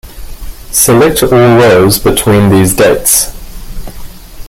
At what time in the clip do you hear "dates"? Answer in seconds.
2.73-3.25